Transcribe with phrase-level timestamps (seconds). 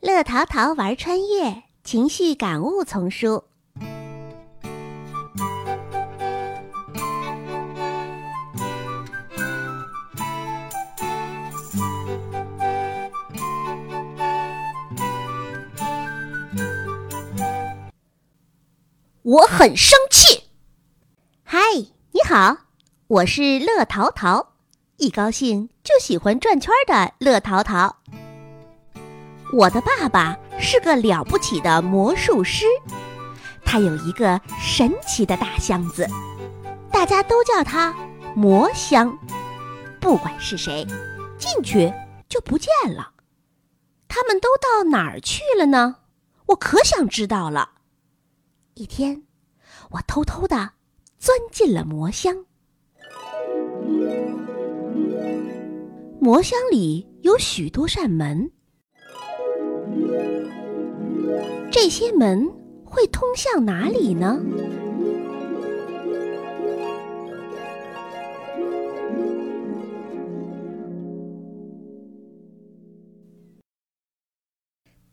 [0.00, 3.44] 乐淘淘玩穿越情绪感悟丛书。
[19.22, 20.44] 我很生气。
[21.44, 21.58] 嗨，
[22.12, 22.56] 你好，
[23.06, 24.54] 我是乐淘淘，
[24.96, 27.99] 一高兴就喜欢转圈的乐淘淘。
[29.52, 32.64] 我的爸爸是个了不起的魔术师，
[33.64, 36.06] 他有一个神奇的大箱子，
[36.90, 37.92] 大家都叫它
[38.34, 39.18] 魔箱。
[40.00, 40.86] 不管是谁，
[41.36, 41.92] 进去
[42.28, 43.12] 就不见了。
[44.06, 45.96] 他们都到哪儿去了呢？
[46.46, 47.70] 我可想知道了。
[48.74, 49.24] 一天，
[49.90, 50.70] 我偷偷的
[51.18, 52.44] 钻进了魔箱。
[56.20, 58.52] 魔箱里有许多扇门。
[61.70, 62.50] 这些门
[62.84, 64.38] 会通向哪里呢？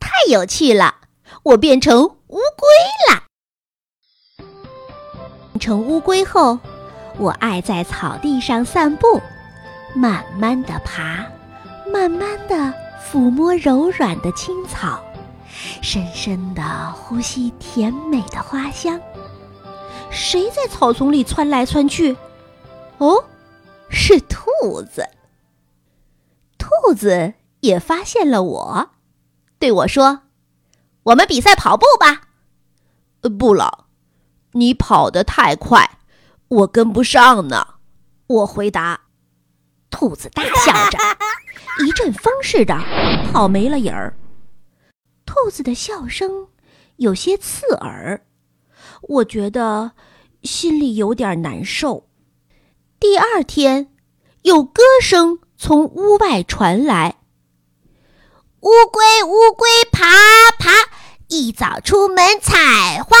[0.00, 0.94] 太有趣了！
[1.42, 2.66] 我变成乌龟
[3.10, 3.22] 了。
[5.52, 6.58] 变成乌龟后，
[7.18, 9.20] 我爱在草地上散步，
[9.94, 11.26] 慢慢的爬，
[11.92, 15.00] 慢慢的抚摸柔软的青草。
[15.88, 19.00] 深深的呼吸甜美的花香。
[20.10, 22.16] 谁在草丛里窜来窜去？
[22.98, 23.22] 哦，
[23.88, 25.08] 是兔子。
[26.58, 28.90] 兔子也发现了我，
[29.60, 30.22] 对我说
[31.04, 32.22] ：“我们比赛跑步吧。
[33.38, 33.86] ”“不了，
[34.54, 35.98] 你跑得太快，
[36.48, 37.74] 我跟不上呢。”
[38.26, 39.02] 我回答。
[39.88, 40.98] 兔子大笑着，
[41.86, 42.76] 一阵风似的
[43.32, 44.12] 跑没了影儿。
[45.44, 46.48] 兔子的笑声
[46.96, 48.24] 有些刺耳，
[49.02, 49.92] 我觉得
[50.42, 52.08] 心里有点难受。
[52.98, 53.92] 第二天，
[54.42, 57.18] 有歌声从屋外传来
[58.60, 60.06] ：“乌龟，乌龟，爬
[60.58, 60.70] 爬，
[61.28, 63.18] 一早出门采花。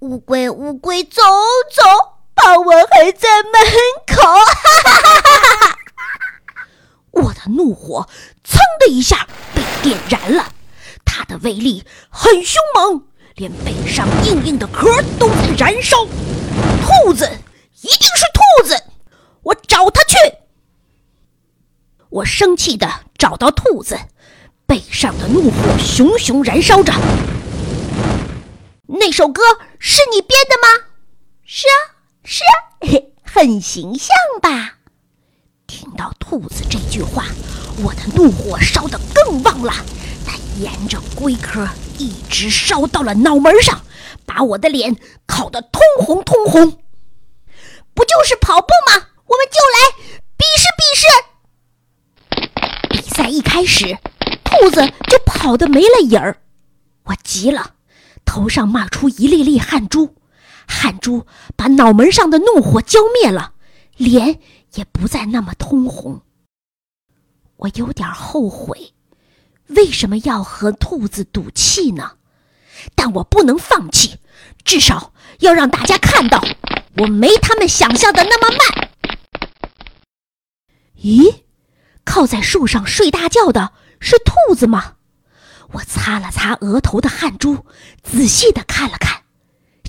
[0.00, 1.22] 乌龟，乌龟，走
[1.72, 1.82] 走，
[2.34, 3.52] 傍晚还在门
[4.06, 4.52] 口。”哈
[4.84, 5.78] 哈哈哈哈哈！
[7.10, 8.06] 我的怒火
[8.44, 10.53] 噌的一下被点燃了。
[11.44, 13.04] 威力很凶猛，
[13.36, 14.88] 连背上硬硬的壳
[15.18, 16.04] 都在燃烧。
[16.06, 17.28] 兔子
[17.82, 18.82] 一定是兔子，
[19.42, 20.16] 我找它去。
[22.08, 23.98] 我生气的找到兔子，
[24.66, 26.92] 背上的怒火熊熊燃烧着。
[28.86, 29.42] 那首歌
[29.78, 30.86] 是你编的吗？
[31.44, 31.76] 是啊，
[32.24, 32.54] 是啊，
[33.22, 34.08] 很形象
[34.40, 34.78] 吧？
[35.66, 37.26] 听到兔子这句话，
[37.82, 39.74] 我的怒火烧得更旺了。
[40.24, 41.68] 他沿着龟壳
[41.98, 43.82] 一直烧到了脑门上，
[44.24, 44.96] 把我的脸
[45.26, 46.78] 烤得通红通红。
[47.92, 49.08] 不就是跑步吗？
[49.26, 49.76] 我们就来
[50.36, 51.06] 比试比试。
[52.90, 53.98] 比赛一开始，
[54.42, 56.38] 兔子就跑得没了影儿。
[57.04, 57.74] 我急了，
[58.24, 60.16] 头上冒出一粒粒汗珠，
[60.66, 61.26] 汗珠
[61.56, 63.52] 把脑门上的怒火浇灭了，
[63.96, 64.40] 脸
[64.74, 66.22] 也不再那么通红。
[67.56, 68.93] 我有点后悔。
[69.68, 72.12] 为什么要和兔子赌气呢？
[72.94, 74.18] 但我不能放弃，
[74.64, 76.44] 至少要让大家看到
[76.98, 78.90] 我没他们想象的那么慢。
[81.02, 81.42] 咦，
[82.04, 84.96] 靠在树上睡大觉的是兔子吗？
[85.72, 87.66] 我擦了擦额头的汗珠，
[88.02, 89.22] 仔细的看了看，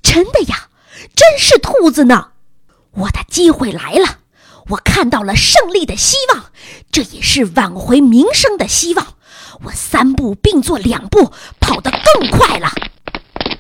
[0.01, 0.69] 真的呀，
[1.15, 2.31] 真是兔子呢！
[2.91, 4.19] 我的机会来了，
[4.69, 6.51] 我看到了胜利的希望，
[6.91, 9.14] 这也是挽回名声的希望。
[9.63, 12.69] 我三步并作两步，跑得更快了。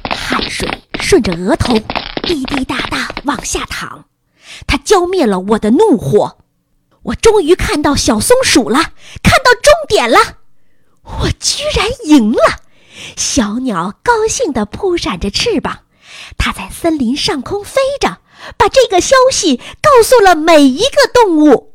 [0.09, 1.77] 汗水顺着额头
[2.23, 4.05] 滴滴答答往下淌，
[4.67, 6.37] 它浇灭了我的怒火。
[7.03, 8.79] 我终于看到小松鼠了，
[9.21, 10.17] 看到终点了。
[11.03, 12.39] 我居然赢了！
[13.15, 15.81] 小鸟高兴地扑闪着翅膀，
[16.37, 18.17] 它在森林上空飞着，
[18.57, 21.74] 把这个消息告诉了每一个动物。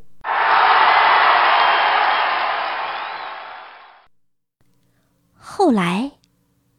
[5.63, 6.13] 后来，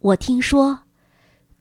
[0.00, 0.81] 我听说，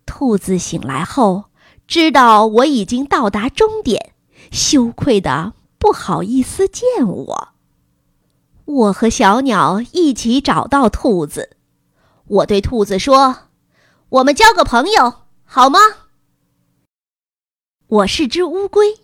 [0.08, 1.52] 兔子醒来后，
[1.88, 4.16] 知道我已经到达终点，
[4.52, 7.50] 羞愧的不好意思见我。
[8.66, 11.58] 我和小鸟一起找到兔子，
[12.26, 13.50] 我对兔子说
[14.10, 15.14] ：“我们交个朋友
[15.46, 15.80] 好吗？”
[17.86, 18.98] 我是只乌龟，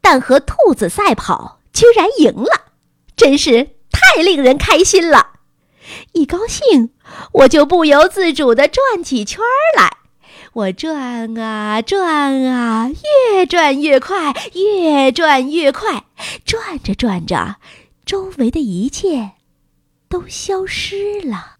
[0.00, 2.72] 但和兔子赛跑居然赢了，
[3.14, 5.31] 真是太令人开心了。
[6.12, 6.90] 一高兴，
[7.32, 9.40] 我就不由自主地转起圈
[9.76, 9.96] 来。
[10.52, 12.90] 我转啊转啊，
[13.34, 16.04] 越转越快，越转越快。
[16.44, 17.56] 转着转着，
[18.04, 19.30] 周围的一切
[20.08, 21.51] 都消失了。